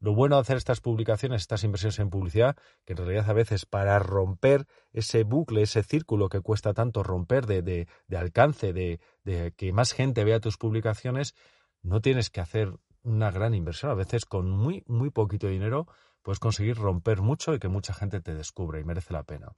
Lo 0.00 0.14
bueno 0.14 0.36
de 0.36 0.42
hacer 0.42 0.56
estas 0.56 0.80
publicaciones, 0.80 1.42
estas 1.42 1.64
inversiones 1.64 1.98
en 1.98 2.10
publicidad, 2.10 2.56
que 2.84 2.92
en 2.92 2.98
realidad 2.98 3.30
a 3.30 3.32
veces 3.32 3.66
para 3.66 3.98
romper 3.98 4.66
ese 4.92 5.22
bucle, 5.24 5.62
ese 5.62 5.82
círculo 5.82 6.28
que 6.28 6.40
cuesta 6.40 6.74
tanto 6.74 7.02
romper 7.02 7.46
de, 7.46 7.86
alcance, 8.16 8.72
de, 8.72 9.00
de 9.24 9.52
que 9.56 9.72
más 9.72 9.92
gente 9.92 10.24
vea 10.24 10.40
tus 10.40 10.58
publicaciones, 10.58 11.34
no 11.82 12.00
tienes 12.00 12.30
que 12.30 12.40
hacer 12.40 12.74
una 13.02 13.30
gran 13.30 13.54
inversión. 13.54 13.90
A 13.90 13.94
veces 13.94 14.24
con 14.24 14.50
muy, 14.50 14.82
muy 14.86 15.10
poquito 15.10 15.46
dinero 15.46 15.86
puedes 16.22 16.40
conseguir 16.40 16.76
romper 16.76 17.20
mucho 17.20 17.54
y 17.54 17.58
que 17.58 17.68
mucha 17.68 17.94
gente 17.94 18.20
te 18.20 18.34
descubra 18.34 18.80
y 18.80 18.84
merece 18.84 19.12
la 19.12 19.22
pena. 19.22 19.52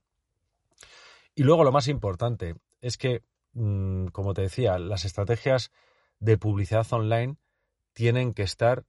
Y 1.33 1.43
luego 1.43 1.63
lo 1.63 1.71
más 1.71 1.87
importante 1.87 2.55
es 2.81 2.97
que, 2.97 3.23
mm, 3.53 4.07
como 4.07 4.33
te 4.33 4.41
decía, 4.41 4.77
las 4.77 5.05
estrategias 5.05 5.71
de 6.19 6.37
publicidad 6.37 6.87
online 6.91 7.37
tienen 7.93 8.33
que 8.33 8.43
estar 8.43 8.85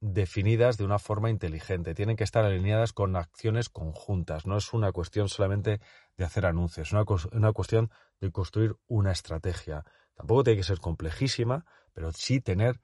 definidas 0.00 0.78
de 0.78 0.84
una 0.84 0.98
forma 0.98 1.30
inteligente, 1.30 1.94
tienen 1.94 2.16
que 2.16 2.24
estar 2.24 2.44
alineadas 2.44 2.92
con 2.92 3.14
acciones 3.14 3.68
conjuntas. 3.68 4.46
No 4.46 4.56
es 4.56 4.72
una 4.72 4.90
cuestión 4.90 5.28
solamente 5.28 5.80
de 6.16 6.24
hacer 6.24 6.44
anuncios, 6.44 6.88
es 6.88 6.92
una, 6.92 7.04
una 7.32 7.52
cuestión 7.52 7.90
de 8.20 8.32
construir 8.32 8.74
una 8.88 9.12
estrategia. 9.12 9.84
Tampoco 10.14 10.42
tiene 10.42 10.58
que 10.58 10.64
ser 10.64 10.80
complejísima, 10.80 11.64
pero 11.92 12.10
sí 12.12 12.40
tener 12.40 12.80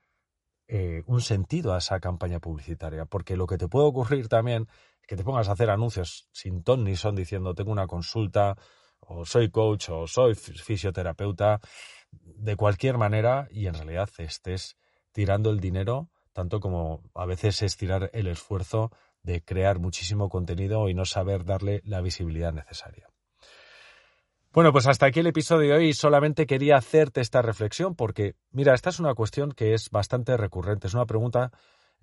eh, 0.69 1.03
un 1.07 1.21
sentido 1.21 1.75
a 1.75 1.79
esa 1.79 1.99
campaña 1.99 2.41
publicitaria, 2.41 3.05
porque 3.07 3.37
lo 3.37 3.47
que 3.47 3.59
te 3.59 3.69
puede 3.69 3.87
ocurrir 3.87 4.29
también 4.29 4.69
es 5.01 5.09
que 5.09 5.17
te 5.17 5.25
pongas 5.25 5.49
a 5.49 5.53
hacer 5.53 5.71
anuncios 5.71 6.29
sin 6.31 6.63
ton 6.63 6.85
ni 6.85 6.95
son 6.95 7.17
diciendo 7.17 7.55
tengo 7.55 7.73
una 7.73 7.87
consulta 7.87 8.55
o 9.01 9.25
soy 9.25 9.51
coach 9.51 9.89
o 9.89 10.07
soy 10.07 10.35
fisioterapeuta 10.35 11.61
de 12.39 12.57
cualquier 12.57 12.99
manera 12.99 13.49
y 13.51 13.67
en 13.67 13.75
realidad 13.75 14.09
estés 14.19 14.77
tirando 15.13 15.51
el 15.51 15.61
dinero 15.61 16.09
tanto 16.39 16.61
como 16.61 17.03
a 17.17 17.27
veces 17.27 17.63
es 17.63 17.77
tirar 17.77 18.11
el 18.13 18.29
esfuerzo 18.29 18.93
de 19.25 19.43
crear 19.43 19.81
muchísimo 19.81 20.29
contenido 20.29 20.89
y 20.89 20.95
no 20.95 21.05
saber 21.05 21.45
darle 21.45 21.81
la 21.85 22.01
visibilidad 22.01 22.53
necesaria. 22.53 23.09
Bueno, 24.53 24.71
pues 24.71 24.87
hasta 24.87 25.07
aquí 25.07 25.19
el 25.19 25.27
episodio 25.27 25.71
de 25.71 25.77
hoy. 25.77 25.93
Solamente 25.95 26.47
quería 26.47 26.77
hacerte 26.77 27.23
esta 27.23 27.43
reflexión 27.43 27.97
porque, 27.97 28.37
mira, 28.53 28.73
esta 28.73 28.91
es 28.91 29.01
una 29.01 29.15
cuestión 29.15 29.51
que 29.51 29.75
es 29.75 29.91
bastante 29.91 30.37
recurrente. 30.37 30.87
Es 30.87 30.95
una 30.95 31.07
pregunta 31.07 31.51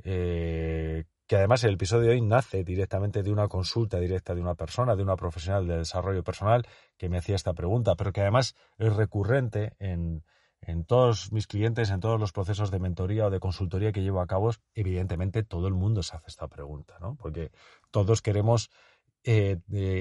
eh, 0.03 1.05
que 1.27 1.35
además 1.37 1.63
el 1.63 1.73
episodio 1.73 2.09
de 2.09 2.15
hoy 2.15 2.21
nace 2.21 2.63
directamente 2.63 3.23
de 3.23 3.31
una 3.31 3.47
consulta 3.47 3.99
directa 3.99 4.35
de 4.35 4.41
una 4.41 4.55
persona, 4.55 4.95
de 4.95 5.03
una 5.03 5.15
profesional 5.15 5.67
de 5.67 5.77
desarrollo 5.77 6.23
personal 6.23 6.67
que 6.97 7.09
me 7.09 7.17
hacía 7.17 7.35
esta 7.35 7.53
pregunta, 7.53 7.95
pero 7.95 8.11
que 8.11 8.21
además 8.21 8.55
es 8.77 8.95
recurrente 8.95 9.73
en, 9.79 10.23
en 10.61 10.85
todos 10.85 11.31
mis 11.31 11.47
clientes, 11.47 11.89
en 11.89 11.99
todos 11.99 12.19
los 12.19 12.31
procesos 12.31 12.71
de 12.71 12.79
mentoría 12.79 13.25
o 13.25 13.29
de 13.29 13.39
consultoría 13.39 13.91
que 13.91 14.01
llevo 14.01 14.21
a 14.21 14.27
cabo. 14.27 14.51
Evidentemente 14.73 15.43
todo 15.43 15.67
el 15.67 15.73
mundo 15.73 16.03
se 16.03 16.15
hace 16.15 16.27
esta 16.27 16.47
pregunta, 16.47 16.97
¿no? 16.99 17.15
Porque 17.15 17.51
todos 17.91 18.21
queremos 18.21 18.69
eh, 19.23 19.57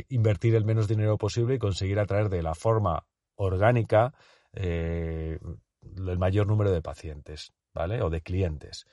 invertir 0.08 0.54
el 0.54 0.64
menos 0.64 0.88
dinero 0.88 1.16
posible 1.16 1.54
y 1.54 1.58
conseguir 1.58 1.98
atraer 1.98 2.28
de 2.28 2.42
la 2.42 2.54
forma 2.54 3.06
orgánica 3.36 4.12
eh, 4.52 5.38
el 5.96 6.18
mayor 6.18 6.46
número 6.46 6.70
de 6.70 6.82
pacientes, 6.82 7.52
¿vale? 7.72 8.02
O 8.02 8.10
de 8.10 8.20
clientes. 8.20 8.86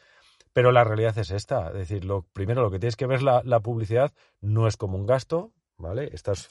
Pero 0.53 0.71
la 0.71 0.83
realidad 0.83 1.17
es 1.17 1.31
esta. 1.31 1.67
Es 1.69 1.73
decir, 1.73 2.05
lo 2.05 2.23
primero, 2.33 2.61
lo 2.61 2.71
que 2.71 2.79
tienes 2.79 2.95
que 2.95 3.07
ver 3.07 3.21
la, 3.23 3.41
la 3.45 3.61
publicidad 3.61 4.11
no 4.41 4.67
es 4.67 4.77
como 4.77 4.97
un 4.97 5.05
gasto, 5.05 5.51
¿vale? 5.77 6.09
Esta 6.13 6.33
es 6.33 6.49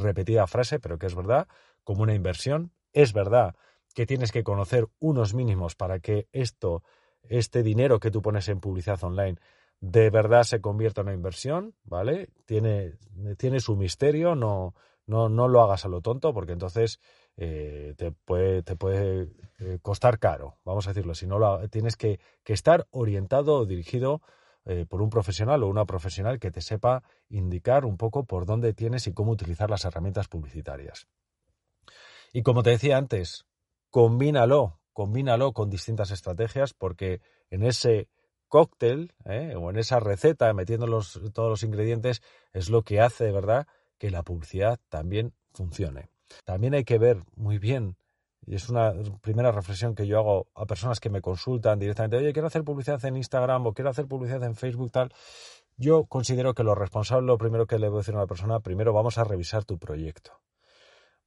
repetida 0.00 0.46
frase, 0.46 0.78
pero 0.78 0.98
que 0.98 1.06
es 1.06 1.14
verdad, 1.14 1.48
como 1.84 2.02
una 2.02 2.14
inversión. 2.14 2.72
Es 2.92 3.12
verdad 3.12 3.54
que 3.94 4.06
tienes 4.06 4.32
que 4.32 4.44
conocer 4.44 4.88
unos 5.00 5.34
mínimos 5.34 5.74
para 5.74 5.98
que 6.00 6.28
esto, 6.32 6.82
este 7.22 7.62
dinero 7.62 7.98
que 8.00 8.10
tú 8.10 8.22
pones 8.22 8.48
en 8.48 8.60
publicidad 8.60 9.02
online, 9.02 9.38
de 9.80 10.10
verdad 10.10 10.42
se 10.44 10.60
convierta 10.60 11.00
en 11.00 11.08
una 11.08 11.14
inversión, 11.14 11.74
¿vale? 11.84 12.30
Tiene, 12.46 12.94
tiene 13.36 13.60
su 13.60 13.76
misterio, 13.76 14.34
no, 14.34 14.74
no, 15.06 15.28
no 15.28 15.48
lo 15.48 15.62
hagas 15.62 15.84
a 15.84 15.88
lo 15.88 16.00
tonto, 16.00 16.32
porque 16.32 16.52
entonces 16.52 17.00
eh, 17.40 17.94
te 17.96 18.10
puede, 18.10 18.64
te 18.64 18.74
puede 18.74 19.28
eh, 19.60 19.78
costar 19.80 20.18
caro, 20.18 20.58
vamos 20.64 20.88
a 20.88 20.90
decirlo. 20.90 21.14
Si 21.14 21.24
no 21.28 21.68
tienes 21.68 21.96
que, 21.96 22.18
estar 22.44 22.88
orientado 22.90 23.54
o 23.54 23.64
dirigido 23.64 24.22
eh, 24.64 24.86
por 24.88 25.00
un 25.02 25.08
profesional 25.08 25.62
o 25.62 25.68
una 25.68 25.84
profesional 25.84 26.40
que 26.40 26.50
te 26.50 26.60
sepa 26.60 27.04
indicar 27.28 27.84
un 27.84 27.96
poco 27.96 28.24
por 28.24 28.44
dónde 28.44 28.74
tienes 28.74 29.06
y 29.06 29.12
cómo 29.12 29.30
utilizar 29.30 29.70
las 29.70 29.84
herramientas 29.84 30.26
publicitarias. 30.26 31.06
Y 32.32 32.42
como 32.42 32.64
te 32.64 32.70
decía 32.70 32.96
antes, 32.96 33.46
combínalo, 33.90 34.80
combínalo 34.92 35.52
con 35.52 35.70
distintas 35.70 36.10
estrategias, 36.10 36.74
porque 36.74 37.20
en 37.50 37.62
ese 37.62 38.08
cóctel 38.48 39.14
o 39.56 39.70
en 39.70 39.76
esa 39.76 40.00
receta, 40.00 40.52
metiendo 40.54 40.86
todos 41.32 41.50
los 41.50 41.62
ingredientes, 41.62 42.20
es 42.52 42.68
lo 42.68 42.82
que 42.82 43.00
hace 43.00 43.30
verdad 43.30 43.68
que 43.96 44.10
la 44.10 44.24
publicidad 44.24 44.80
también 44.88 45.34
funcione. 45.52 46.10
También 46.44 46.74
hay 46.74 46.84
que 46.84 46.98
ver 46.98 47.22
muy 47.36 47.58
bien, 47.58 47.96
y 48.48 48.54
es 48.54 48.70
una 48.70 48.94
primera 49.20 49.52
reflexión 49.52 49.94
que 49.94 50.06
yo 50.06 50.18
hago 50.18 50.46
a 50.54 50.64
personas 50.64 51.00
que 51.00 51.10
me 51.10 51.20
consultan 51.20 51.78
directamente, 51.78 52.16
oye, 52.16 52.32
quiero 52.32 52.48
hacer 52.48 52.64
publicidad 52.64 53.04
en 53.04 53.18
Instagram 53.18 53.66
o 53.66 53.74
quiero 53.74 53.90
hacer 53.90 54.06
publicidad 54.06 54.42
en 54.44 54.54
Facebook, 54.54 54.90
tal. 54.90 55.12
Yo 55.76 56.06
considero 56.06 56.54
que 56.54 56.64
lo 56.64 56.74
responsable, 56.74 57.26
lo 57.26 57.36
primero 57.36 57.66
que 57.66 57.78
le 57.78 57.90
voy 57.90 57.98
a 57.98 58.00
decir 58.00 58.14
a 58.14 58.18
una 58.18 58.26
persona, 58.26 58.60
primero 58.60 58.94
vamos 58.94 59.18
a 59.18 59.24
revisar 59.24 59.66
tu 59.66 59.78
proyecto. 59.78 60.40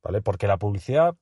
¿Vale? 0.02 0.24
Porque 0.24 0.48
la 0.48 0.58
publicidad, 0.58 1.16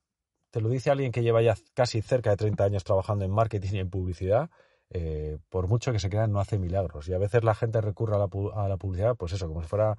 te 0.50 0.62
lo 0.62 0.70
dice 0.70 0.90
alguien 0.90 1.12
que 1.12 1.22
lleva 1.22 1.42
ya 1.42 1.54
casi 1.74 2.00
cerca 2.00 2.30
de 2.30 2.36
30 2.36 2.64
años 2.64 2.84
trabajando 2.84 3.26
en 3.26 3.30
marketing 3.30 3.74
y 3.74 3.78
en 3.80 3.90
publicidad, 3.90 4.48
eh, 4.88 5.38
por 5.50 5.68
mucho 5.68 5.92
que 5.92 5.98
se 5.98 6.08
crean, 6.08 6.32
no 6.32 6.40
hace 6.40 6.58
milagros. 6.58 7.08
Y 7.08 7.12
a 7.12 7.18
veces 7.18 7.44
la 7.44 7.54
gente 7.54 7.82
recurre 7.82 8.16
a 8.16 8.18
la, 8.18 8.28
a 8.54 8.68
la 8.68 8.78
publicidad, 8.78 9.16
pues 9.16 9.34
eso, 9.34 9.46
como 9.48 9.60
si 9.60 9.68
fuera 9.68 9.98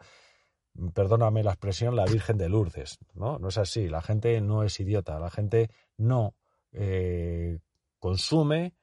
perdóname 0.94 1.44
la 1.44 1.52
expresión, 1.52 1.96
la 1.96 2.06
Virgen 2.06 2.38
de 2.38 2.50
Lourdes. 2.50 2.98
¿no? 3.14 3.40
no 3.40 3.50
es 3.50 3.58
así, 3.58 3.88
la 3.88 4.02
gente 4.02 4.40
no 4.42 4.64
es 4.64 4.80
idiota, 4.80 5.20
la 5.20 5.30
gente 5.30 5.70
no 5.98 6.36
eh, 6.72 7.60
consume 8.00 8.74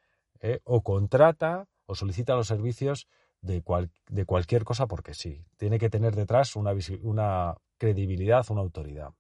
eh, 0.41 0.61
o 0.65 0.83
contrata 0.83 1.69
o 1.87 1.95
solicita 1.95 2.35
los 2.35 2.47
servicios 2.47 3.09
de, 3.41 3.63
de, 4.09 4.25
cualquier 4.25 4.65
cosa 4.65 4.87
porque 4.87 5.15
sí. 5.15 5.45
Tiene 5.57 5.79
que 5.79 5.91
tener 5.91 6.15
detrás 6.15 6.57
una, 6.57 6.73
una 7.03 7.55
credibilidad, 7.79 8.45
una 8.51 8.61
autoridad. 8.61 9.15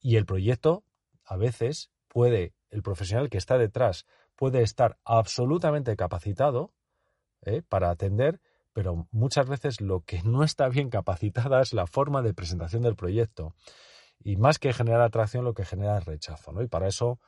Y 0.00 0.16
el 0.16 0.26
proyecto, 0.26 0.84
a 1.24 1.36
veces, 1.36 1.90
puede, 2.06 2.54
el 2.70 2.82
profesional 2.82 3.28
que 3.28 3.38
está 3.38 3.58
detrás 3.58 4.06
puede 4.36 4.62
estar 4.62 4.98
absolutamente 5.04 5.96
capacitado 5.96 6.72
eh, 7.42 7.62
para 7.68 7.90
atender 7.90 8.40
pero 8.72 9.08
muchas 9.10 9.48
veces 9.48 9.80
lo 9.80 10.00
que 10.00 10.22
no 10.24 10.44
está 10.44 10.68
bien 10.68 10.90
capacitada 10.90 11.60
es 11.60 11.72
la 11.72 11.86
forma 11.86 12.22
de 12.22 12.34
presentación 12.34 12.82
del 12.82 12.96
proyecto. 12.96 13.54
Y 14.20 14.36
más 14.36 14.58
que 14.58 14.72
generar 14.72 15.00
atracción, 15.00 15.44
lo 15.44 15.54
que 15.54 15.64
genera 15.64 15.98
es 15.98 16.04
rechazo. 16.04 16.52
¿no? 16.52 16.62
Y 16.62 16.66
para 16.66 16.88
eso, 16.88 17.20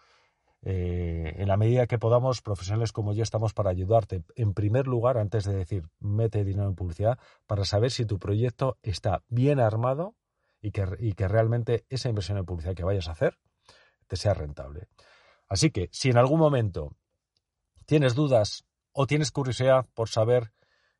eh, 0.62 1.34
en 1.36 1.48
la 1.48 1.56
medida 1.56 1.86
que 1.86 1.98
podamos, 1.98 2.42
profesionales 2.42 2.92
como 2.92 3.12
yo 3.12 3.22
estamos 3.22 3.54
para 3.54 3.70
ayudarte, 3.70 4.24
en 4.34 4.54
primer 4.54 4.86
lugar, 4.86 5.16
antes 5.16 5.44
de 5.44 5.54
decir 5.54 5.88
mete 6.00 6.44
dinero 6.44 6.68
en 6.68 6.74
publicidad, 6.74 7.18
para 7.46 7.64
saber 7.64 7.90
si 7.90 8.04
tu 8.04 8.18
proyecto 8.18 8.76
está 8.82 9.22
bien 9.28 9.60
armado 9.60 10.16
y 10.60 10.72
que, 10.72 10.84
y 10.98 11.12
que 11.12 11.28
realmente 11.28 11.84
esa 11.88 12.08
inversión 12.08 12.38
en 12.38 12.44
publicidad 12.44 12.74
que 12.74 12.84
vayas 12.84 13.08
a 13.08 13.12
hacer 13.12 13.38
te 14.06 14.16
sea 14.16 14.34
rentable. 14.34 14.88
Así 15.48 15.70
que 15.70 15.88
si 15.92 16.10
en 16.10 16.18
algún 16.18 16.38
momento 16.38 16.96
tienes 17.86 18.14
dudas 18.14 18.64
o 18.92 19.06
tienes 19.06 19.30
curiosidad 19.30 19.86
por 19.94 20.08
saber 20.08 20.52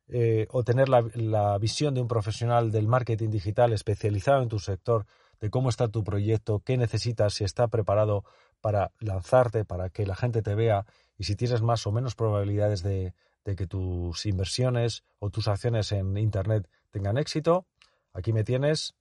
eh, 0.07 0.47
o 0.51 0.63
tener 0.63 0.89
la, 0.89 1.57
visión 1.57 1.93
de 1.93 2.01
un 2.01 2.07
profesional 2.07 2.71
del 2.71 2.87
marketing 2.87 3.29
digital 3.29 3.71
especializado 3.71 4.41
en 4.41 4.49
tu 4.49 4.59
sector, 4.59 5.05
de 5.39 5.49
cómo 5.49 5.69
está 5.69 5.87
tu 5.87 6.03
proyecto, 6.03 6.59
qué 6.59 6.77
necesitas, 6.77 7.33
si 7.33 7.43
está 7.43 7.67
preparado 7.69 8.23
para 8.59 8.91
lanzarte, 8.99 9.65
para 9.65 9.89
que 9.89 10.05
la 10.05 10.15
gente 10.15 10.41
te 10.41 10.53
vea 10.53 10.85
y 11.17 11.23
si 11.23 11.35
tienes 11.35 11.61
más 11.61 11.87
o 11.87 11.91
menos 11.91 12.15
probabilidades 12.15 12.83
de, 12.83 13.13
que 13.43 13.67
tus 13.67 14.25
inversiones 14.25 15.03
o 15.19 15.29
tus 15.29 15.47
acciones 15.47 15.91
en 15.91 16.17
Internet 16.17 16.69
tengan 16.91 17.17
éxito, 17.17 17.65
aquí 18.13 18.33
me 18.33 18.43
tienes. 18.43 18.95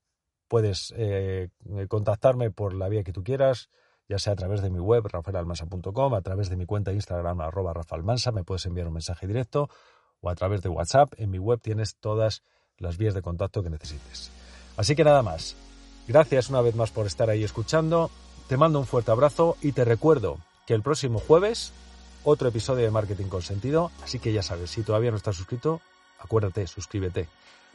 Puedes 0.49 0.95
eh, 0.97 1.50
contactarme 1.88 2.50
por 2.50 2.75
la 2.75 2.88
vía 2.88 3.04
que 3.04 3.12
tú 3.12 3.23
quieras, 3.23 3.69
ya 4.09 4.19
sea 4.19 4.33
a 4.33 4.37
través 4.37 4.62
de 4.62 4.71
mi 4.71 4.80
web, 4.80 5.07
rafaelalmansa.com, 5.07 6.14
a 6.14 6.23
través 6.23 6.50
de 6.50 6.57
mi 6.57 6.66
cuenta 6.66 6.90
de 6.90 6.97
Instagram, 6.97 7.40
arroba 7.40 7.73
me 8.33 8.45
puedes 8.45 8.66
enviar 8.66 8.88
un 8.88 8.95
mensaje 8.95 9.26
directo 9.26 9.69
o 10.20 10.30
a 10.30 10.34
través 10.34 10.62
de 10.62 10.68
WhatsApp. 10.68 11.12
En 11.16 11.30
mi 11.30 11.38
web 11.38 11.60
tienes 11.60 11.96
todas 11.96 12.42
las 12.78 12.96
vías 12.96 13.14
de 13.14 13.22
contacto 13.22 13.62
que 13.62 13.70
necesites. 13.70 14.30
Así 14.76 14.94
que 14.96 15.04
nada 15.04 15.22
más. 15.22 15.56
Gracias 16.08 16.50
una 16.50 16.60
vez 16.60 16.74
más 16.74 16.90
por 16.90 17.06
estar 17.06 17.30
ahí 17.30 17.44
escuchando. 17.44 18.10
Te 18.48 18.56
mando 18.56 18.80
un 18.80 18.86
fuerte 18.86 19.10
abrazo 19.12 19.56
y 19.62 19.72
te 19.72 19.84
recuerdo 19.84 20.38
que 20.66 20.74
el 20.74 20.82
próximo 20.82 21.20
jueves 21.20 21.72
otro 22.24 22.48
episodio 22.48 22.84
de 22.84 22.90
Marketing 22.90 23.26
con 23.26 23.42
Sentido. 23.42 23.90
Así 24.02 24.18
que 24.18 24.32
ya 24.32 24.42
sabes, 24.42 24.70
si 24.70 24.82
todavía 24.82 25.10
no 25.10 25.16
estás 25.16 25.36
suscrito, 25.36 25.80
acuérdate, 26.18 26.66
suscríbete. 26.66 27.28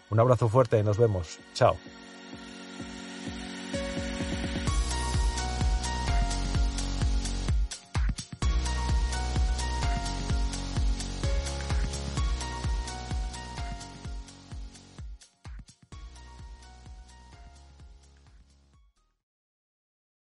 Un 0.09 0.19
abrazo 0.19 0.49
fuerte 0.49 0.77
y 0.79 0.83
nos 0.83 0.97
vemos. 0.97 1.39
Chao. 1.53 1.75